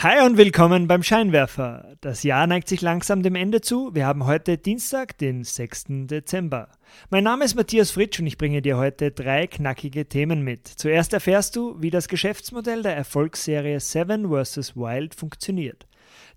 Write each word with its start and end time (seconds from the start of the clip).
Hi 0.00 0.24
und 0.24 0.36
willkommen 0.36 0.86
beim 0.86 1.02
Scheinwerfer. 1.02 1.96
Das 2.00 2.22
Jahr 2.22 2.46
neigt 2.46 2.68
sich 2.68 2.82
langsam 2.82 3.24
dem 3.24 3.34
Ende 3.34 3.60
zu. 3.60 3.96
Wir 3.96 4.06
haben 4.06 4.26
heute 4.26 4.56
Dienstag, 4.56 5.18
den 5.18 5.42
6. 5.42 5.86
Dezember. 6.06 6.68
Mein 7.10 7.24
Name 7.24 7.44
ist 7.44 7.56
Matthias 7.56 7.90
Fritsch 7.90 8.20
und 8.20 8.28
ich 8.28 8.38
bringe 8.38 8.62
dir 8.62 8.76
heute 8.76 9.10
drei 9.10 9.48
knackige 9.48 10.08
Themen 10.08 10.42
mit. 10.42 10.68
Zuerst 10.68 11.14
erfährst 11.14 11.56
du, 11.56 11.82
wie 11.82 11.90
das 11.90 12.06
Geschäftsmodell 12.06 12.84
der 12.84 12.94
Erfolgsserie 12.94 13.80
Seven 13.80 14.30
vs. 14.30 14.76
Wild 14.76 15.16
funktioniert. 15.16 15.88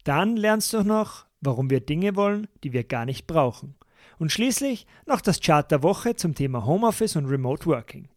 Dann 0.05 0.38
lernst 0.38 0.73
du 0.73 0.82
noch, 0.82 1.28
warum 1.39 1.70
wir 1.70 1.82
Dinge 1.82 2.16
wollen, 2.16 2.48
die 2.64 2.73
wir 2.73 2.84
gar 2.84 3.05
nicht 3.05 3.28
brauchen. 3.28 3.75
Und 4.18 4.32
schließlich 4.32 4.88
noch 5.05 5.21
das 5.21 5.39
Chart 5.39 5.70
der 5.70 5.84
Woche 5.84 6.16
zum 6.16 6.34
Thema 6.34 6.66
Homeoffice 6.66 7.16
und 7.16 7.28
Remote 7.28 7.68
Working. 7.68 8.07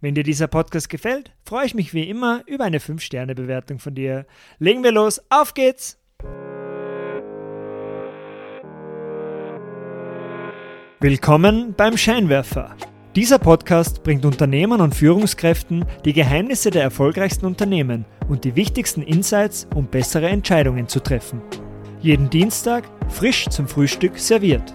Wenn 0.00 0.14
dir 0.14 0.24
dieser 0.24 0.48
Podcast 0.48 0.88
gefällt, 0.88 1.32
freue 1.44 1.66
ich 1.66 1.74
mich 1.74 1.94
wie 1.94 2.08
immer 2.08 2.42
über 2.46 2.64
eine 2.64 2.78
5-Sterne-Bewertung 2.78 3.78
von 3.78 3.94
dir. 3.94 4.26
Legen 4.58 4.82
wir 4.82 4.92
los, 4.92 5.20
auf 5.30 5.54
geht's! 5.54 5.98
Willkommen 11.00 11.74
beim 11.76 11.96
Scheinwerfer. 11.96 12.76
Dieser 13.16 13.38
Podcast 13.38 14.02
bringt 14.02 14.24
Unternehmern 14.24 14.80
und 14.80 14.94
Führungskräften 14.94 15.84
die 16.04 16.12
Geheimnisse 16.12 16.70
der 16.70 16.82
erfolgreichsten 16.82 17.46
Unternehmen 17.46 18.04
und 18.28 18.44
die 18.44 18.54
wichtigsten 18.54 19.02
Insights, 19.02 19.66
um 19.74 19.86
bessere 19.86 20.28
Entscheidungen 20.28 20.86
zu 20.86 21.00
treffen. 21.00 21.42
Jeden 22.00 22.30
Dienstag 22.30 22.84
frisch 23.08 23.48
zum 23.48 23.66
Frühstück 23.66 24.18
serviert. 24.18 24.74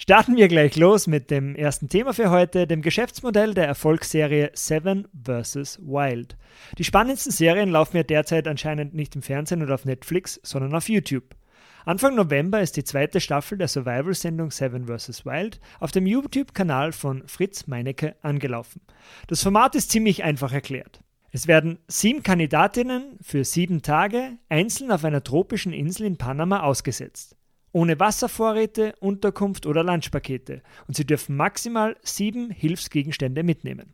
Starten 0.09 0.37
wir 0.37 0.47
gleich 0.47 0.77
los 0.77 1.05
mit 1.05 1.31
dem 1.31 1.53
ersten 1.53 1.89
Thema 1.89 2.13
für 2.13 2.29
heute, 2.29 2.65
dem 2.65 2.81
Geschäftsmodell 2.81 3.53
der 3.53 3.67
Erfolgsserie 3.67 4.51
Seven 4.53 5.05
vs. 5.13 5.79
Wild. 5.81 6.37
Die 6.77 6.85
spannendsten 6.85 7.33
Serien 7.33 7.71
laufen 7.71 7.97
ja 7.97 8.03
derzeit 8.03 8.47
anscheinend 8.47 8.93
nicht 8.93 9.17
im 9.17 9.21
Fernsehen 9.21 9.61
oder 9.61 9.75
auf 9.75 9.83
Netflix, 9.83 10.39
sondern 10.43 10.73
auf 10.75 10.87
YouTube. 10.87 11.35
Anfang 11.83 12.15
November 12.15 12.61
ist 12.61 12.77
die 12.77 12.85
zweite 12.85 13.19
Staffel 13.19 13.57
der 13.57 13.67
Survival-Sendung 13.67 14.49
Seven 14.49 14.87
vs. 14.87 15.25
Wild 15.25 15.59
auf 15.81 15.91
dem 15.91 16.07
YouTube-Kanal 16.07 16.93
von 16.93 17.27
Fritz 17.27 17.67
Meinecke 17.67 18.15
angelaufen. 18.21 18.79
Das 19.27 19.43
Format 19.43 19.75
ist 19.75 19.91
ziemlich 19.91 20.23
einfach 20.23 20.53
erklärt. 20.53 21.01
Es 21.31 21.47
werden 21.47 21.79
sieben 21.89 22.23
Kandidatinnen 22.23 23.17
für 23.21 23.43
sieben 23.43 23.81
Tage 23.81 24.37
einzeln 24.47 24.89
auf 24.89 25.03
einer 25.03 25.25
tropischen 25.25 25.73
Insel 25.73 26.05
in 26.05 26.17
Panama 26.17 26.61
ausgesetzt 26.61 27.36
ohne 27.77 27.99
Wasservorräte, 27.99 28.95
Unterkunft 29.01 29.67
oder 29.67 29.83
Lunchpakete 29.83 30.63
und 30.87 30.95
sie 30.97 31.05
dürfen 31.05 31.37
maximal 31.37 31.95
sieben 32.01 32.49
Hilfsgegenstände 32.49 33.43
mitnehmen. 33.43 33.93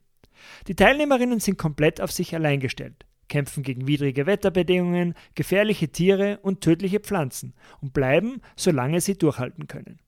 Die 0.70 0.76
Teilnehmerinnen 0.76 1.42
sind 1.42 1.58
komplett 1.58 2.00
auf 2.00 2.10
sich 2.10 2.34
allein 2.34 2.62
gestellt, 2.62 3.06
kämpfen 3.28 3.62
gegen 3.62 3.86
widrige 3.86 4.26
Wetterbedingungen, 4.26 5.16
gefährliche 5.36 5.90
Tiere 5.90 6.40
und 6.44 6.62
tödliche 6.62 7.02
Pflanzen 7.02 7.56
und 7.82 7.92
bleiben, 7.92 8.40
solange 8.56 9.02
sie 9.02 9.18
durchhalten 9.18 9.68
können. 9.68 10.00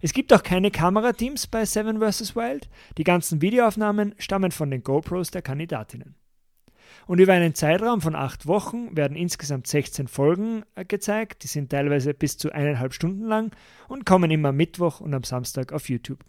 Es 0.00 0.12
gibt 0.12 0.32
auch 0.32 0.44
keine 0.44 0.70
Kamerateams 0.70 1.48
bei 1.48 1.64
Seven 1.64 2.00
vs. 2.00 2.36
Wild, 2.36 2.68
die 2.98 3.04
ganzen 3.04 3.42
Videoaufnahmen 3.42 4.14
stammen 4.18 4.52
von 4.52 4.70
den 4.70 4.84
GoPros 4.84 5.32
der 5.32 5.42
Kandidatinnen. 5.42 6.14
Und 7.06 7.20
über 7.20 7.32
einen 7.34 7.54
Zeitraum 7.54 8.00
von 8.00 8.14
acht 8.14 8.46
Wochen 8.46 8.96
werden 8.96 9.16
insgesamt 9.16 9.66
16 9.66 10.08
Folgen 10.08 10.64
äh, 10.74 10.84
gezeigt. 10.84 11.42
Die 11.42 11.48
sind 11.48 11.70
teilweise 11.70 12.14
bis 12.14 12.38
zu 12.38 12.52
eineinhalb 12.52 12.94
Stunden 12.94 13.26
lang 13.26 13.50
und 13.88 14.06
kommen 14.06 14.30
immer 14.30 14.50
am 14.50 14.56
Mittwoch 14.56 15.00
und 15.00 15.12
am 15.14 15.24
Samstag 15.24 15.72
auf 15.72 15.88
YouTube. 15.88 16.24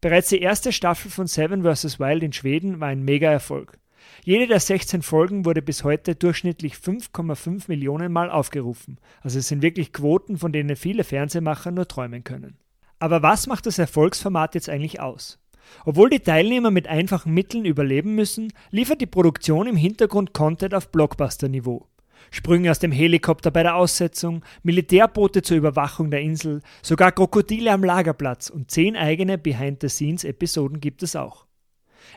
Bereits 0.00 0.28
die 0.28 0.40
erste 0.40 0.72
Staffel 0.72 1.10
von 1.10 1.26
Seven 1.26 1.62
vs. 1.62 2.00
Wild 2.00 2.22
in 2.22 2.32
Schweden 2.32 2.80
war 2.80 2.88
ein 2.88 3.04
Mega-Erfolg. 3.04 3.78
Jede 4.24 4.46
der 4.46 4.60
16 4.60 5.02
Folgen 5.02 5.44
wurde 5.44 5.62
bis 5.62 5.84
heute 5.84 6.14
durchschnittlich 6.14 6.74
5,5 6.74 7.64
Millionen 7.68 8.12
Mal 8.12 8.30
aufgerufen. 8.30 8.98
Also 9.20 9.38
es 9.38 9.48
sind 9.48 9.62
wirklich 9.62 9.92
Quoten, 9.92 10.38
von 10.38 10.52
denen 10.52 10.76
viele 10.76 11.04
Fernsehmacher 11.04 11.70
nur 11.70 11.88
träumen 11.88 12.24
können. 12.24 12.56
Aber 12.98 13.22
was 13.22 13.46
macht 13.46 13.66
das 13.66 13.78
Erfolgsformat 13.78 14.54
jetzt 14.54 14.68
eigentlich 14.68 15.00
aus? 15.00 15.38
Obwohl 15.84 16.10
die 16.10 16.20
Teilnehmer 16.20 16.70
mit 16.70 16.88
einfachen 16.88 17.32
Mitteln 17.32 17.64
überleben 17.64 18.14
müssen, 18.14 18.52
liefert 18.70 19.00
die 19.00 19.06
Produktion 19.06 19.66
im 19.66 19.76
Hintergrund 19.76 20.32
Content 20.32 20.74
auf 20.74 20.90
Blockbuster-Niveau. 20.90 21.86
Sprünge 22.30 22.70
aus 22.70 22.78
dem 22.78 22.92
Helikopter 22.92 23.50
bei 23.50 23.62
der 23.62 23.76
Aussetzung, 23.76 24.44
Militärboote 24.62 25.42
zur 25.42 25.56
Überwachung 25.56 26.10
der 26.10 26.20
Insel, 26.20 26.60
sogar 26.82 27.12
Krokodile 27.12 27.72
am 27.72 27.82
Lagerplatz 27.82 28.50
und 28.50 28.70
zehn 28.70 28.96
eigene 28.96 29.38
Behind-the-Scenes-Episoden 29.38 30.80
gibt 30.80 31.02
es 31.02 31.16
auch. 31.16 31.46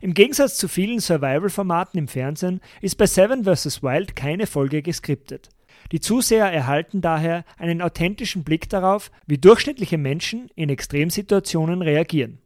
Im 0.01 0.13
Gegensatz 0.13 0.57
zu 0.57 0.67
vielen 0.67 0.99
Survival-Formaten 0.99 1.97
im 1.97 2.07
Fernsehen 2.07 2.61
ist 2.81 2.97
bei 2.97 3.05
Seven 3.05 3.43
vs. 3.43 3.83
Wild 3.83 4.15
keine 4.15 4.47
Folge 4.47 4.81
geskriptet. 4.81 5.49
Die 5.91 5.99
Zuseher 5.99 6.51
erhalten 6.51 7.01
daher 7.01 7.43
einen 7.57 7.81
authentischen 7.81 8.43
Blick 8.43 8.69
darauf, 8.69 9.11
wie 9.27 9.37
durchschnittliche 9.37 9.97
Menschen 9.97 10.49
in 10.55 10.69
Extremsituationen 10.69 11.81
reagieren. 11.81 12.39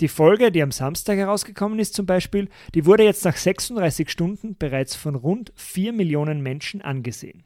Die 0.00 0.08
Folge, 0.08 0.50
die 0.50 0.62
am 0.62 0.72
Samstag 0.72 1.16
herausgekommen 1.18 1.78
ist 1.78 1.94
zum 1.94 2.06
Beispiel, 2.06 2.48
die 2.74 2.84
wurde 2.84 3.04
jetzt 3.04 3.24
nach 3.24 3.36
36 3.36 4.10
Stunden 4.10 4.56
bereits 4.56 4.96
von 4.96 5.14
rund 5.14 5.52
4 5.56 5.92
Millionen 5.92 6.42
Menschen 6.42 6.82
angesehen. 6.82 7.44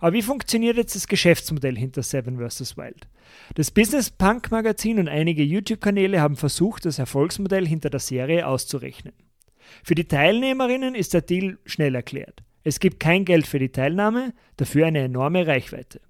Aber 0.00 0.14
wie 0.14 0.22
funktioniert 0.22 0.76
jetzt 0.76 0.96
das 0.96 1.06
Geschäftsmodell 1.06 1.76
hinter 1.76 2.02
Seven 2.02 2.36
vs. 2.36 2.76
Wild? 2.76 3.06
Das 3.54 3.70
Business 3.70 4.10
Punk 4.10 4.50
Magazin 4.50 4.98
und 4.98 5.08
einige 5.08 5.44
YouTube-Kanäle 5.44 6.20
haben 6.20 6.34
versucht, 6.34 6.84
das 6.84 6.98
Erfolgsmodell 6.98 7.66
hinter 7.66 7.88
der 7.88 8.00
Serie 8.00 8.48
auszurechnen. 8.48 9.14
Für 9.84 9.94
die 9.94 10.08
Teilnehmerinnen 10.08 10.96
ist 10.96 11.14
der 11.14 11.22
Deal 11.22 11.58
schnell 11.64 11.94
erklärt. 11.94 12.42
Es 12.64 12.80
gibt 12.80 12.98
kein 12.98 13.24
Geld 13.24 13.46
für 13.46 13.60
die 13.60 13.70
Teilnahme, 13.70 14.34
dafür 14.56 14.86
eine 14.86 15.00
enorme 15.00 15.46
Reichweite. 15.46 16.00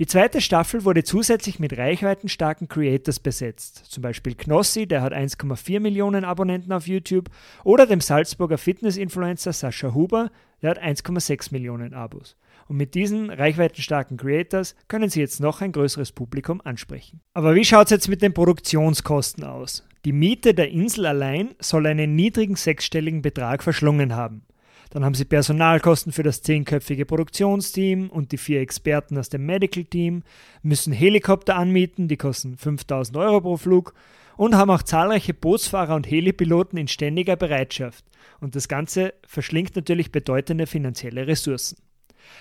Die 0.00 0.06
zweite 0.06 0.40
Staffel 0.40 0.86
wurde 0.86 1.04
zusätzlich 1.04 1.58
mit 1.58 1.76
reichweitenstarken 1.76 2.68
Creators 2.68 3.20
besetzt, 3.20 3.84
zum 3.84 4.00
Beispiel 4.00 4.34
Knossi, 4.34 4.86
der 4.86 5.02
hat 5.02 5.12
1,4 5.12 5.78
Millionen 5.78 6.24
Abonnenten 6.24 6.72
auf 6.72 6.86
YouTube, 6.86 7.28
oder 7.64 7.84
dem 7.84 8.00
Salzburger 8.00 8.56
Fitness-Influencer 8.56 9.52
Sascha 9.52 9.92
Huber, 9.92 10.30
der 10.62 10.70
hat 10.70 10.82
1,6 10.82 11.52
Millionen 11.52 11.92
Abos. 11.92 12.38
Und 12.66 12.78
mit 12.78 12.94
diesen 12.94 13.28
reichweitenstarken 13.28 14.16
Creators 14.16 14.74
können 14.88 15.10
sie 15.10 15.20
jetzt 15.20 15.38
noch 15.38 15.60
ein 15.60 15.72
größeres 15.72 16.12
Publikum 16.12 16.62
ansprechen. 16.64 17.20
Aber 17.34 17.54
wie 17.54 17.66
schaut 17.66 17.88
es 17.88 17.90
jetzt 17.90 18.08
mit 18.08 18.22
den 18.22 18.32
Produktionskosten 18.32 19.44
aus? 19.44 19.86
Die 20.06 20.12
Miete 20.12 20.54
der 20.54 20.70
Insel 20.70 21.04
allein 21.04 21.50
soll 21.58 21.86
einen 21.86 22.16
niedrigen 22.16 22.56
sechsstelligen 22.56 23.20
Betrag 23.20 23.62
verschlungen 23.62 24.16
haben. 24.16 24.46
Dann 24.90 25.04
haben 25.04 25.14
sie 25.14 25.24
Personalkosten 25.24 26.12
für 26.12 26.24
das 26.24 26.42
zehnköpfige 26.42 27.06
Produktionsteam 27.06 28.10
und 28.10 28.32
die 28.32 28.38
vier 28.38 28.60
Experten 28.60 29.16
aus 29.16 29.28
dem 29.28 29.46
Medical 29.46 29.84
Team, 29.84 30.24
müssen 30.62 30.92
Helikopter 30.92 31.56
anmieten, 31.56 32.08
die 32.08 32.16
kosten 32.16 32.56
5000 32.56 33.16
Euro 33.16 33.40
pro 33.40 33.56
Flug 33.56 33.94
und 34.36 34.56
haben 34.56 34.70
auch 34.70 34.82
zahlreiche 34.82 35.32
Bootsfahrer 35.32 35.94
und 35.94 36.10
Helipiloten 36.10 36.76
in 36.76 36.88
ständiger 36.88 37.36
Bereitschaft. 37.36 38.04
Und 38.40 38.56
das 38.56 38.68
Ganze 38.68 39.14
verschlingt 39.26 39.76
natürlich 39.76 40.10
bedeutende 40.10 40.66
finanzielle 40.66 41.26
Ressourcen. 41.26 41.76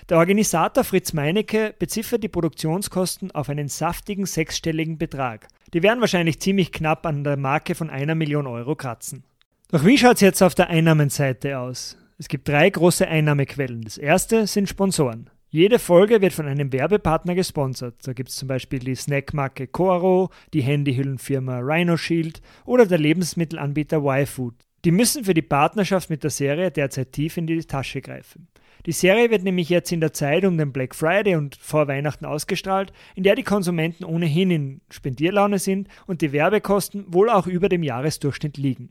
Der 0.09 0.17
Organisator 0.17 0.83
Fritz 0.83 1.13
Meinecke 1.13 1.75
beziffert 1.77 2.23
die 2.23 2.29
Produktionskosten 2.29 3.31
auf 3.31 3.49
einen 3.49 3.67
saftigen 3.67 4.25
sechsstelligen 4.25 4.97
Betrag. 4.97 5.47
Die 5.73 5.83
werden 5.83 6.01
wahrscheinlich 6.01 6.39
ziemlich 6.39 6.71
knapp 6.71 7.05
an 7.05 7.23
der 7.23 7.37
Marke 7.37 7.75
von 7.75 7.89
einer 7.89 8.15
Million 8.15 8.47
Euro 8.47 8.75
kratzen. 8.75 9.23
Doch 9.71 9.85
wie 9.85 9.97
schaut 9.97 10.15
es 10.15 10.21
jetzt 10.21 10.41
auf 10.41 10.55
der 10.55 10.69
Einnahmenseite 10.69 11.59
aus? 11.59 11.98
Es 12.19 12.27
gibt 12.27 12.49
drei 12.49 12.69
große 12.69 13.07
Einnahmequellen. 13.07 13.81
Das 13.81 13.97
erste 13.97 14.45
sind 14.45 14.67
Sponsoren. 14.67 15.29
Jede 15.47 15.79
Folge 15.79 16.21
wird 16.21 16.33
von 16.33 16.47
einem 16.47 16.73
Werbepartner 16.73 17.33
gesponsert. 17.33 17.95
Da 18.03 18.11
gibt 18.11 18.27
es 18.27 18.35
zum 18.35 18.49
Beispiel 18.49 18.79
die 18.79 18.93
Snackmarke 18.93 19.67
Coaro, 19.67 20.29
die 20.53 20.59
Handyhüllenfirma 20.59 21.59
Rhino 21.59 21.95
Shield 21.95 22.41
oder 22.65 22.85
der 22.85 22.97
Lebensmittelanbieter 22.97 24.03
YFood. 24.03 24.53
Die 24.83 24.91
müssen 24.91 25.23
für 25.23 25.33
die 25.33 25.41
Partnerschaft 25.41 26.09
mit 26.09 26.21
der 26.25 26.29
Serie 26.29 26.71
derzeit 26.71 27.13
tief 27.13 27.37
in 27.37 27.47
die 27.47 27.57
Tasche 27.59 28.01
greifen. 28.01 28.49
Die 28.85 28.91
Serie 28.91 29.31
wird 29.31 29.43
nämlich 29.43 29.69
jetzt 29.69 29.93
in 29.93 30.01
der 30.01 30.11
Zeit 30.11 30.43
um 30.43 30.57
den 30.57 30.73
Black 30.73 30.95
Friday 30.95 31.37
und 31.37 31.55
vor 31.55 31.87
Weihnachten 31.87 32.25
ausgestrahlt, 32.25 32.91
in 33.15 33.23
der 33.23 33.35
die 33.35 33.43
Konsumenten 33.43 34.03
ohnehin 34.03 34.51
in 34.51 34.81
Spendierlaune 34.89 35.57
sind 35.57 35.87
und 36.05 36.19
die 36.19 36.33
Werbekosten 36.33 37.13
wohl 37.13 37.29
auch 37.29 37.47
über 37.47 37.69
dem 37.69 37.81
Jahresdurchschnitt 37.81 38.57
liegen. 38.57 38.89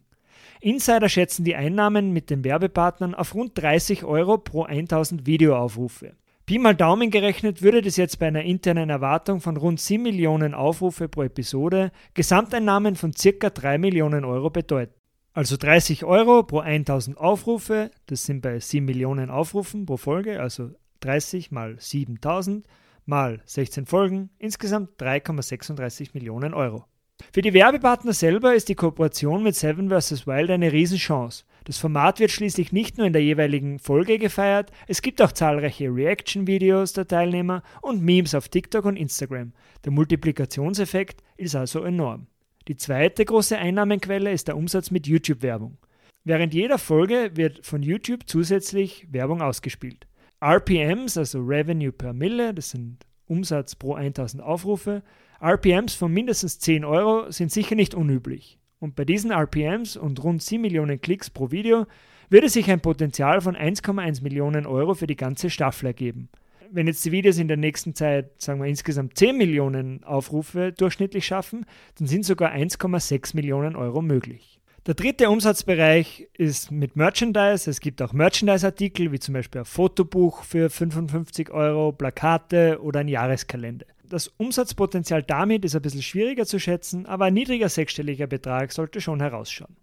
Insider 0.60 1.08
schätzen 1.08 1.44
die 1.44 1.56
Einnahmen 1.56 2.12
mit 2.12 2.30
den 2.30 2.44
Werbepartnern 2.44 3.14
auf 3.14 3.34
rund 3.34 3.56
30 3.60 4.04
Euro 4.04 4.38
pro 4.38 4.64
1000 4.64 5.26
Videoaufrufe. 5.26 6.14
Pi 6.46 6.58
mal 6.58 6.74
Daumen 6.74 7.10
gerechnet 7.10 7.60
würde 7.60 7.82
das 7.82 7.96
jetzt 7.96 8.18
bei 8.18 8.26
einer 8.26 8.42
internen 8.42 8.88
Erwartung 8.88 9.40
von 9.40 9.58
rund 9.58 9.80
7 9.80 10.02
Millionen 10.02 10.54
Aufrufe 10.54 11.08
pro 11.08 11.22
Episode 11.22 11.92
Gesamteinnahmen 12.14 12.96
von 12.96 13.12
ca. 13.12 13.50
3 13.50 13.76
Millionen 13.76 14.24
Euro 14.24 14.48
bedeuten. 14.48 14.94
Also 15.34 15.56
30 15.56 16.04
Euro 16.04 16.42
pro 16.42 16.60
1000 16.60 17.18
Aufrufe, 17.18 17.90
das 18.06 18.24
sind 18.24 18.40
bei 18.40 18.58
7 18.58 18.84
Millionen 18.84 19.28
Aufrufen 19.30 19.84
pro 19.84 19.98
Folge, 19.98 20.40
also 20.40 20.70
30 21.00 21.50
mal 21.50 21.76
7000 21.78 22.66
mal 23.04 23.40
16 23.44 23.86
Folgen, 23.86 24.30
insgesamt 24.38 25.00
3,36 25.00 26.10
Millionen 26.14 26.54
Euro. 26.54 26.86
Für 27.32 27.42
die 27.42 27.52
Werbepartner 27.52 28.12
selber 28.12 28.54
ist 28.54 28.68
die 28.68 28.74
Kooperation 28.74 29.42
mit 29.42 29.54
Seven 29.54 29.90
vs. 29.90 30.26
Wild 30.26 30.50
eine 30.50 30.72
Riesenchance. 30.72 31.44
Das 31.64 31.76
Format 31.76 32.20
wird 32.20 32.30
schließlich 32.30 32.72
nicht 32.72 32.96
nur 32.96 33.06
in 33.06 33.12
der 33.12 33.22
jeweiligen 33.22 33.78
Folge 33.78 34.18
gefeiert, 34.18 34.70
es 34.86 35.02
gibt 35.02 35.20
auch 35.20 35.32
zahlreiche 35.32 35.94
Reaction-Videos 35.94 36.94
der 36.94 37.06
Teilnehmer 37.06 37.62
und 37.82 38.02
Memes 38.02 38.34
auf 38.34 38.48
TikTok 38.48 38.86
und 38.86 38.96
Instagram. 38.96 39.52
Der 39.84 39.92
Multiplikationseffekt 39.92 41.22
ist 41.36 41.54
also 41.54 41.82
enorm. 41.82 42.26
Die 42.68 42.76
zweite 42.76 43.24
große 43.24 43.58
Einnahmenquelle 43.58 44.32
ist 44.32 44.48
der 44.48 44.56
Umsatz 44.56 44.90
mit 44.90 45.06
YouTube-Werbung. 45.06 45.76
Während 46.24 46.54
jeder 46.54 46.78
Folge 46.78 47.32
wird 47.34 47.66
von 47.66 47.82
YouTube 47.82 48.22
zusätzlich 48.26 49.06
Werbung 49.10 49.42
ausgespielt. 49.42 50.06
RPMs, 50.42 51.16
also 51.16 51.40
Revenue 51.40 51.92
per 51.92 52.12
Mille, 52.12 52.54
das 52.54 52.70
sind 52.70 52.98
Umsatz 53.26 53.74
pro 53.74 53.94
1000 53.94 54.42
Aufrufe, 54.42 55.02
RPMs 55.40 55.94
von 55.94 56.12
mindestens 56.12 56.58
10 56.58 56.84
Euro 56.84 57.30
sind 57.30 57.52
sicher 57.52 57.76
nicht 57.76 57.94
unüblich. 57.94 58.58
Und 58.80 58.96
bei 58.96 59.04
diesen 59.04 59.30
RPMs 59.30 59.96
und 59.96 60.22
rund 60.24 60.42
7 60.42 60.60
Millionen 60.60 61.00
Klicks 61.00 61.30
pro 61.30 61.52
Video 61.52 61.86
würde 62.28 62.48
sich 62.48 62.68
ein 62.70 62.80
Potenzial 62.80 63.40
von 63.40 63.56
1,1 63.56 64.22
Millionen 64.24 64.66
Euro 64.66 64.94
für 64.94 65.06
die 65.06 65.14
ganze 65.14 65.48
Staffel 65.48 65.86
ergeben. 65.86 66.28
Wenn 66.72 66.88
jetzt 66.88 67.04
die 67.04 67.12
Videos 67.12 67.38
in 67.38 67.46
der 67.46 67.56
nächsten 67.56 67.94
Zeit, 67.94 68.42
sagen 68.42 68.60
wir 68.60 68.66
insgesamt 68.66 69.16
10 69.16 69.38
Millionen 69.38 70.02
Aufrufe 70.02 70.72
durchschnittlich 70.72 71.24
schaffen, 71.24 71.66
dann 71.98 72.08
sind 72.08 72.24
sogar 72.24 72.52
1,6 72.52 73.36
Millionen 73.36 73.76
Euro 73.76 74.02
möglich. 74.02 74.58
Der 74.86 74.94
dritte 74.94 75.30
Umsatzbereich 75.30 76.28
ist 76.34 76.72
mit 76.72 76.96
Merchandise. 76.96 77.70
Es 77.70 77.80
gibt 77.80 78.02
auch 78.02 78.12
Merchandise-Artikel, 78.12 79.12
wie 79.12 79.20
zum 79.20 79.34
Beispiel 79.34 79.60
ein 79.60 79.66
Fotobuch 79.66 80.42
für 80.42 80.68
55 80.68 81.50
Euro, 81.50 81.92
Plakate 81.92 82.80
oder 82.82 83.00
ein 83.00 83.08
Jahreskalender. 83.08 83.86
Das 84.08 84.28
Umsatzpotenzial 84.28 85.22
damit 85.22 85.64
ist 85.66 85.76
ein 85.76 85.82
bisschen 85.82 86.02
schwieriger 86.02 86.46
zu 86.46 86.58
schätzen, 86.58 87.04
aber 87.04 87.26
ein 87.26 87.34
niedriger 87.34 87.68
sechsstelliger 87.68 88.26
Betrag 88.26 88.72
sollte 88.72 89.02
schon 89.02 89.20
herausschauen. 89.20 89.76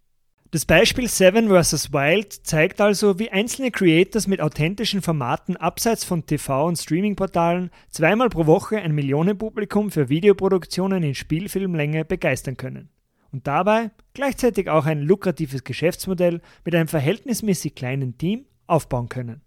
Das 0.50 0.66
Beispiel 0.66 1.08
Seven 1.10 1.50
vs. 1.50 1.92
Wild 1.92 2.32
zeigt 2.32 2.80
also, 2.80 3.20
wie 3.20 3.30
einzelne 3.30 3.72
Creators 3.72 4.28
mit 4.28 4.42
authentischen 4.42 5.02
Formaten 5.02 5.58
abseits 5.58 6.06
von 6.06 6.26
TV- 6.26 6.66
und 6.66 6.78
Streamingportalen 6.78 7.72
zweimal 7.90 8.30
pro 8.30 8.46
Woche 8.46 8.78
ein 8.78 8.96
Millionenpublikum 8.96 9.92
für 9.92 10.10
Videoproduktionen 10.10 11.04
in 11.04 11.14
Spielfilmlänge 11.14 12.06
begeistern 12.06 12.58
können. 12.58 12.90
Und 13.32 13.48
dabei 13.48 13.92
gleichzeitig 14.14 14.70
auch 14.70 14.86
ein 14.86 15.02
lukratives 15.02 15.64
Geschäftsmodell 15.64 16.42
mit 16.64 16.74
einem 16.74 16.88
verhältnismäßig 16.88 17.76
kleinen 17.76 18.18
Team 18.18 18.46
aufbauen 18.66 19.10
können. 19.10 19.42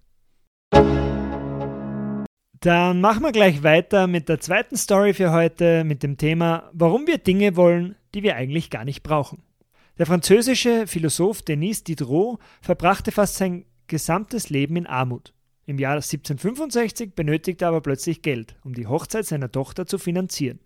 Dann 2.61 3.01
machen 3.01 3.23
wir 3.23 3.31
gleich 3.31 3.63
weiter 3.63 4.09
mit 4.09 4.29
der 4.29 4.41
zweiten 4.41 4.77
Story 4.77 5.15
für 5.15 5.31
heute 5.31 5.85
mit 5.85 6.03
dem 6.03 6.17
Thema, 6.17 6.69
warum 6.73 7.07
wir 7.07 7.19
Dinge 7.19 7.55
wollen, 7.55 7.95
die 8.15 8.25
wir 8.25 8.35
eigentlich 8.35 8.69
gar 8.69 8.85
nicht 8.85 9.05
brauchen. 9.05 9.45
Der 9.99 10.07
französische 10.07 10.89
Philosoph 10.89 11.43
Denis 11.43 11.85
Diderot 11.85 12.41
verbrachte 12.61 13.13
fast 13.13 13.37
sein 13.37 13.65
gesamtes 13.87 14.51
Leben 14.51 14.75
in 14.75 14.89
Armut. 14.89 15.35
Im 15.67 15.79
Jahr 15.79 15.95
1765 15.95 17.15
benötigte 17.15 17.65
er 17.65 17.69
aber 17.69 17.81
plötzlich 17.81 18.23
Geld, 18.23 18.57
um 18.65 18.75
die 18.75 18.89
Hochzeit 18.89 19.27
seiner 19.27 19.53
Tochter 19.53 19.87
zu 19.87 19.99
finanzieren. 19.99 20.59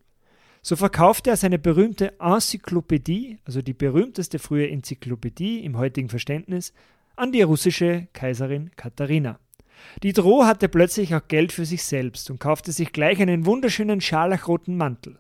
So 0.63 0.77
verkaufte 0.77 1.29
er 1.29 1.37
seine 1.37 1.59
berühmte 1.59 2.19
Enzyklopädie, 2.21 3.39
also 3.45 3.61
die 3.61 3.75
berühmteste 3.75 4.39
frühe 4.39 4.71
Enzyklopädie 4.71 5.63
im 5.63 5.77
heutigen 5.77 6.09
Verständnis, 6.09 6.73
an 7.17 7.33
die 7.33 7.43
russische 7.43 8.09
Kaiserin 8.15 8.71
Katharina. 8.77 9.39
Diderot 10.03 10.47
hatte 10.47 10.69
plötzlich 10.69 11.15
auch 11.15 11.27
Geld 11.29 11.53
für 11.53 11.65
sich 11.65 11.85
selbst 11.85 12.31
und 12.31 12.41
kaufte 12.41 12.73
sich 12.73 12.93
gleich 12.93 13.21
einen 13.21 13.47
wunderschönen 13.47 14.01
scharlachroten 14.01 14.77
Mantel. 14.77 15.19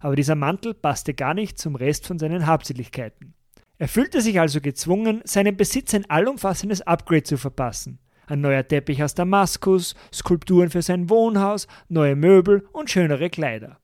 Aber 0.00 0.16
dieser 0.16 0.34
Mantel 0.34 0.74
passte 0.74 1.14
gar 1.14 1.34
nicht 1.34 1.58
zum 1.58 1.76
Rest 1.76 2.06
von 2.06 2.18
seinen 2.18 2.46
Habseligkeiten. 2.46 3.34
Er 3.78 3.88
fühlte 3.88 4.20
sich 4.20 4.38
also 4.40 4.60
gezwungen, 4.60 5.22
seinem 5.24 5.56
Besitz 5.56 5.94
ein 5.94 6.08
allumfassendes 6.08 6.82
Upgrade 6.82 7.24
zu 7.24 7.36
verpassen. 7.36 7.98
Ein 8.26 8.40
neuer 8.40 8.66
Teppich 8.66 9.02
aus 9.02 9.14
Damaskus, 9.14 9.94
Skulpturen 10.12 10.70
für 10.70 10.82
sein 10.82 11.10
Wohnhaus, 11.10 11.66
neue 11.88 12.16
Möbel 12.16 12.66
und 12.72 12.90
schönere 12.90 13.28
Kleider. 13.28 13.78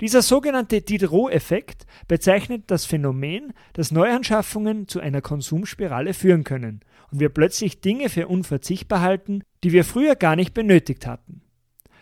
Dieser 0.00 0.22
sogenannte 0.22 0.80
Diderot-Effekt 0.80 1.86
bezeichnet 2.08 2.64
das 2.68 2.86
Phänomen, 2.86 3.52
dass 3.74 3.92
Neuanschaffungen 3.92 4.88
zu 4.88 5.00
einer 5.00 5.20
Konsumspirale 5.20 6.14
führen 6.14 6.44
können 6.44 6.80
und 7.14 7.20
wir 7.20 7.28
plötzlich 7.28 7.80
Dinge 7.80 8.08
für 8.08 8.26
unverzichtbar 8.26 9.00
halten, 9.00 9.44
die 9.62 9.70
wir 9.70 9.84
früher 9.84 10.16
gar 10.16 10.34
nicht 10.34 10.52
benötigt 10.52 11.06
hatten. 11.06 11.42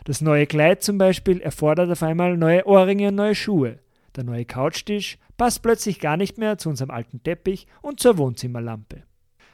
Das 0.04 0.22
neue 0.22 0.46
Kleid 0.46 0.82
zum 0.82 0.96
Beispiel 0.96 1.42
erfordert 1.42 1.90
auf 1.90 2.02
einmal 2.02 2.38
neue 2.38 2.66
Ohrringe 2.66 3.08
und 3.08 3.16
neue 3.16 3.34
Schuhe. 3.34 3.78
Der 4.16 4.24
neue 4.24 4.46
Couchtisch 4.46 5.18
passt 5.36 5.62
plötzlich 5.62 6.00
gar 6.00 6.16
nicht 6.16 6.38
mehr 6.38 6.56
zu 6.56 6.70
unserem 6.70 6.90
alten 6.90 7.22
Teppich 7.22 7.66
und 7.82 8.00
zur 8.00 8.16
Wohnzimmerlampe. 8.16 9.02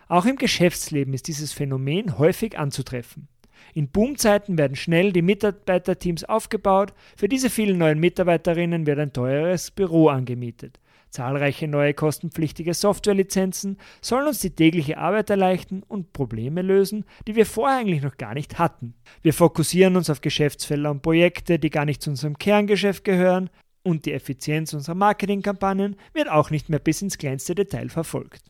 Auch 0.06 0.26
im 0.26 0.36
Geschäftsleben 0.36 1.12
ist 1.12 1.26
dieses 1.26 1.52
Phänomen 1.52 2.18
häufig 2.18 2.56
anzutreffen. 2.56 3.26
In 3.74 3.88
Boomzeiten 3.88 4.58
werden 4.58 4.76
schnell 4.76 5.12
die 5.12 5.22
Mitarbeiterteams 5.22 6.22
aufgebaut, 6.22 6.94
für 7.16 7.28
diese 7.28 7.50
vielen 7.50 7.78
neuen 7.78 7.98
Mitarbeiterinnen 7.98 8.86
wird 8.86 9.00
ein 9.00 9.12
teures 9.12 9.72
Büro 9.72 10.06
angemietet. 10.06 10.78
Zahlreiche 11.10 11.68
neue 11.68 11.94
kostenpflichtige 11.94 12.74
Softwarelizenzen 12.74 13.78
sollen 14.00 14.28
uns 14.28 14.40
die 14.40 14.54
tägliche 14.54 14.98
Arbeit 14.98 15.30
erleichtern 15.30 15.82
und 15.86 16.12
Probleme 16.12 16.62
lösen, 16.62 17.04
die 17.26 17.34
wir 17.34 17.46
vorher 17.46 17.78
eigentlich 17.78 18.02
noch 18.02 18.16
gar 18.16 18.34
nicht 18.34 18.58
hatten. 18.58 18.94
Wir 19.22 19.34
fokussieren 19.34 19.96
uns 19.96 20.10
auf 20.10 20.20
Geschäftsfelder 20.20 20.90
und 20.90 21.02
Projekte, 21.02 21.58
die 21.58 21.70
gar 21.70 21.84
nicht 21.84 22.02
zu 22.02 22.10
unserem 22.10 22.38
Kerngeschäft 22.38 23.04
gehören, 23.04 23.50
und 23.82 24.04
die 24.04 24.12
Effizienz 24.12 24.74
unserer 24.74 24.96
Marketingkampagnen 24.96 25.96
wird 26.12 26.28
auch 26.28 26.50
nicht 26.50 26.68
mehr 26.68 26.78
bis 26.78 27.00
ins 27.00 27.16
kleinste 27.16 27.54
Detail 27.54 27.88
verfolgt. 27.88 28.42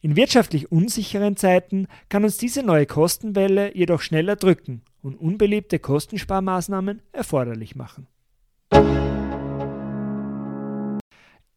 In 0.00 0.14
wirtschaftlich 0.14 0.70
unsicheren 0.70 1.36
Zeiten 1.36 1.88
kann 2.08 2.22
uns 2.22 2.36
diese 2.36 2.62
neue 2.62 2.86
Kostenwelle 2.86 3.76
jedoch 3.76 4.00
schneller 4.00 4.36
drücken 4.36 4.82
und 5.02 5.16
unbeliebte 5.16 5.80
Kostensparmaßnahmen 5.80 7.02
erforderlich 7.12 7.74
machen. 7.74 8.06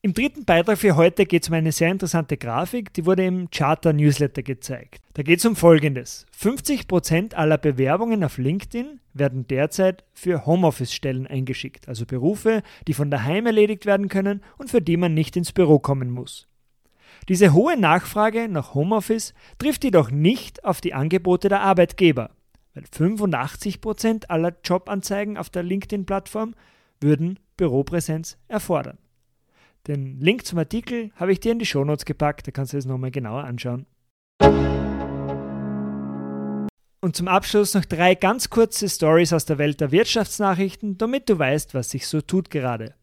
Im 0.01 0.13
dritten 0.13 0.45
Beitrag 0.45 0.77
für 0.77 0.95
heute 0.95 1.25
geht 1.25 1.43
es 1.43 1.49
um 1.49 1.55
eine 1.55 1.73
sehr 1.73 1.91
interessante 1.91 2.37
Grafik, 2.37 2.93
die 2.93 3.05
wurde 3.05 3.25
im 3.25 3.49
Charter 3.51 3.91
Newsletter 3.91 4.43
gezeigt. 4.43 5.03
Da 5.15 5.23
geht 5.23 5.39
es 5.39 5.45
um 5.45 5.57
Folgendes. 5.57 6.25
50% 6.39 7.33
aller 7.33 7.57
Bewerbungen 7.57 8.23
auf 8.23 8.37
LinkedIn 8.37 9.01
werden 9.13 9.45
derzeit 9.47 10.05
für 10.13 10.45
Homeoffice-Stellen 10.45 11.27
eingeschickt, 11.27 11.89
also 11.89 12.05
Berufe, 12.05 12.63
die 12.87 12.93
von 12.93 13.11
daheim 13.11 13.45
erledigt 13.45 13.85
werden 13.85 14.07
können 14.07 14.41
und 14.57 14.69
für 14.69 14.81
die 14.81 14.95
man 14.95 15.13
nicht 15.13 15.35
ins 15.35 15.51
Büro 15.51 15.79
kommen 15.79 16.11
muss. 16.11 16.47
Diese 17.27 17.51
hohe 17.51 17.77
Nachfrage 17.77 18.47
nach 18.47 18.75
Homeoffice 18.75 19.33
trifft 19.57 19.83
jedoch 19.83 20.11
nicht 20.11 20.63
auf 20.63 20.79
die 20.79 20.93
Angebote 20.93 21.49
der 21.49 21.59
Arbeitgeber, 21.59 22.29
weil 22.73 22.85
85% 22.85 24.27
aller 24.29 24.55
Jobanzeigen 24.63 25.37
auf 25.37 25.49
der 25.49 25.63
LinkedIn-Plattform 25.63 26.55
würden 27.01 27.37
Büropräsenz 27.57 28.37
erfordern. 28.47 28.97
Den 29.87 30.19
Link 30.19 30.45
zum 30.45 30.59
Artikel 30.59 31.11
habe 31.15 31.31
ich 31.31 31.39
dir 31.39 31.51
in 31.51 31.59
die 31.59 31.65
Shownotes 31.65 32.05
gepackt, 32.05 32.47
da 32.47 32.51
kannst 32.51 32.73
du 32.73 32.77
es 32.77 32.85
nochmal 32.85 33.11
genauer 33.11 33.43
anschauen. 33.43 33.85
Und 37.01 37.15
zum 37.15 37.27
Abschluss 37.27 37.73
noch 37.73 37.85
drei 37.85 38.13
ganz 38.13 38.49
kurze 38.49 38.89
Stories 38.89 39.31
aus 39.31 39.45
der 39.45 39.57
Welt 39.57 39.79
der 39.79 39.91
Wirtschaftsnachrichten, 39.91 40.97
damit 40.97 41.29
du 41.29 41.39
weißt, 41.39 41.73
was 41.73 41.89
sich 41.89 42.07
so 42.07 42.21
tut 42.21 42.49
gerade. 42.49 42.93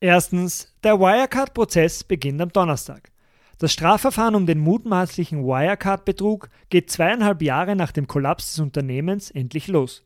Erstens, 0.00 0.74
der 0.82 0.98
Wirecard-Prozess 0.98 2.04
beginnt 2.04 2.40
am 2.42 2.52
Donnerstag. 2.52 3.10
Das 3.58 3.72
Strafverfahren 3.72 4.34
um 4.34 4.46
den 4.46 4.58
mutmaßlichen 4.58 5.44
Wirecard-Betrug 5.44 6.50
geht 6.68 6.90
zweieinhalb 6.90 7.40
Jahre 7.40 7.76
nach 7.76 7.92
dem 7.92 8.08
Kollaps 8.08 8.50
des 8.50 8.60
Unternehmens 8.60 9.30
endlich 9.30 9.68
los. 9.68 10.02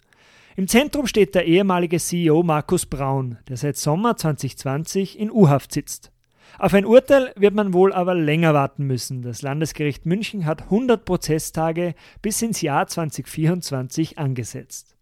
Im 0.55 0.69
Zentrum 0.69 1.07
steht 1.07 1.35
der 1.35 1.47
ehemalige 1.47 1.99
CEO 1.99 2.43
Markus 2.43 2.85
Braun, 2.85 3.39
der 3.49 3.57
seit 3.57 3.77
Sommer 3.77 4.17
2020 4.17 5.19
in 5.19 5.31
U-Haft 5.31 5.73
sitzt. 5.73 6.13
Auf 6.59 6.75
ein 6.75 6.87
Urteil 6.87 7.33
wird 7.37 7.55
man 7.55 7.73
wohl 7.73 7.93
aber 7.93 8.15
länger 8.15 8.55
warten 8.55 8.85
müssen. 8.85 9.23
Das 9.23 9.43
Landesgericht 9.43 10.07
München 10.07 10.47
hat 10.47 10.63
100 10.63 11.05
Prozesstage 11.05 11.95
bis 12.23 12.43
ins 12.43 12.61
Jahr 12.63 12.87
2024 12.87 14.19
angesetzt. 14.19 14.97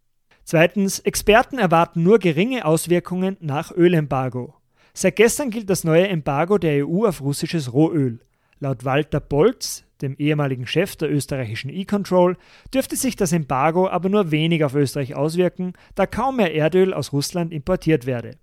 Zweitens, 0.44 1.00
Experten 1.00 1.58
erwarten 1.58 2.02
nur 2.02 2.18
geringe 2.18 2.64
Auswirkungen 2.64 3.36
nach 3.40 3.72
Ölembargo. 3.72 4.54
Seit 4.94 5.16
gestern 5.16 5.50
gilt 5.50 5.68
das 5.68 5.84
neue 5.84 6.08
Embargo 6.08 6.56
der 6.56 6.86
EU 6.86 7.06
auf 7.06 7.20
russisches 7.20 7.72
Rohöl. 7.72 8.20
Laut 8.60 8.84
Walter 8.84 9.20
Bolz, 9.20 9.84
dem 10.00 10.16
ehemaligen 10.16 10.66
Chef 10.66 10.96
der 10.96 11.10
österreichischen 11.10 11.68
E-Control, 11.68 12.36
dürfte 12.72 12.96
sich 12.96 13.16
das 13.16 13.32
Embargo 13.32 13.88
aber 13.88 14.08
nur 14.08 14.30
wenig 14.30 14.64
auf 14.64 14.74
Österreich 14.74 15.14
auswirken, 15.14 15.72
da 15.94 16.06
kaum 16.06 16.36
mehr 16.36 16.54
Erdöl 16.54 16.94
aus 16.94 17.12
Russland 17.12 17.52
importiert 17.52 18.06
werde. 18.06 18.38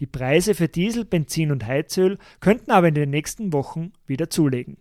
Die 0.00 0.06
Preise 0.06 0.54
für 0.54 0.68
Diesel, 0.68 1.04
Benzin 1.04 1.52
und 1.52 1.66
Heizöl 1.66 2.18
könnten 2.40 2.70
aber 2.70 2.88
in 2.88 2.94
den 2.94 3.10
nächsten 3.10 3.52
Wochen 3.52 3.92
wieder 4.06 4.28
zulegen. 4.30 4.76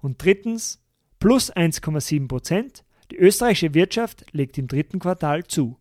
Und 0.00 0.22
drittens 0.22 0.80
plus 1.18 1.52
1,7 1.52 2.28
Prozent. 2.28 2.84
Die 3.10 3.16
österreichische 3.16 3.74
Wirtschaft 3.74 4.26
legt 4.32 4.58
im 4.58 4.68
dritten 4.68 4.98
Quartal 4.98 5.44
zu. 5.44 5.78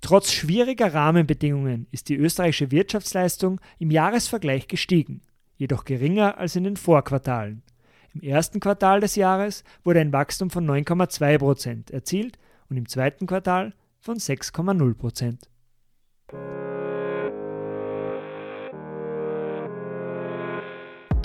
Trotz 0.00 0.32
schwieriger 0.32 0.92
Rahmenbedingungen 0.92 1.86
ist 1.90 2.08
die 2.08 2.16
österreichische 2.16 2.70
Wirtschaftsleistung 2.70 3.60
im 3.78 3.90
Jahresvergleich 3.90 4.68
gestiegen, 4.68 5.22
jedoch 5.56 5.84
geringer 5.84 6.36
als 6.36 6.56
in 6.56 6.64
den 6.64 6.76
Vorquartalen. 6.76 7.62
Im 8.12 8.20
ersten 8.20 8.60
Quartal 8.60 9.00
des 9.00 9.16
Jahres 9.16 9.64
wurde 9.82 10.00
ein 10.00 10.12
Wachstum 10.12 10.50
von 10.50 10.68
9,2 10.68 11.38
Prozent 11.38 11.90
erzielt 11.90 12.38
und 12.68 12.76
im 12.76 12.88
zweiten 12.88 13.26
Quartal 13.26 13.72
von 13.98 14.18
6,0 14.18 14.94
Prozent. 14.94 15.48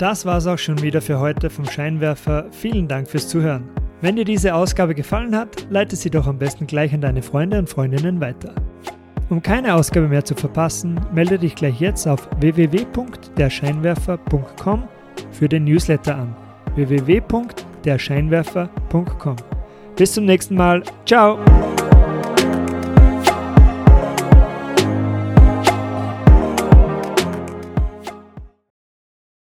Das 0.00 0.24
war 0.24 0.38
es 0.38 0.46
auch 0.46 0.56
schon 0.56 0.80
wieder 0.80 1.02
für 1.02 1.20
heute 1.20 1.50
vom 1.50 1.66
Scheinwerfer. 1.66 2.46
Vielen 2.52 2.88
Dank 2.88 3.06
fürs 3.06 3.28
Zuhören. 3.28 3.68
Wenn 4.00 4.16
dir 4.16 4.24
diese 4.24 4.54
Ausgabe 4.54 4.94
gefallen 4.94 5.36
hat, 5.36 5.66
leite 5.68 5.94
sie 5.94 6.08
doch 6.08 6.26
am 6.26 6.38
besten 6.38 6.66
gleich 6.66 6.94
an 6.94 7.02
deine 7.02 7.20
Freunde 7.20 7.58
und 7.58 7.68
Freundinnen 7.68 8.18
weiter. 8.18 8.54
Um 9.28 9.42
keine 9.42 9.74
Ausgabe 9.74 10.08
mehr 10.08 10.24
zu 10.24 10.34
verpassen, 10.34 10.98
melde 11.12 11.38
dich 11.38 11.54
gleich 11.54 11.82
jetzt 11.82 12.08
auf 12.08 12.26
www.derscheinwerfer.com 12.40 14.88
für 15.32 15.48
den 15.50 15.64
Newsletter 15.64 16.16
an. 16.16 16.34
www.derscheinwerfer.com. 16.76 19.36
Bis 19.96 20.14
zum 20.14 20.24
nächsten 20.24 20.54
Mal. 20.54 20.82
Ciao! 21.04 21.38